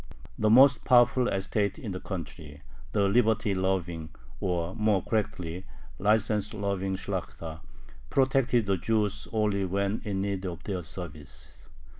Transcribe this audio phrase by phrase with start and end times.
[0.35, 5.63] The most powerful estate in the country, the liberty loving, or, more correctly,
[5.99, 7.59] license loving Shlakhta,
[8.09, 11.69] protected the Jews only when in need of their services.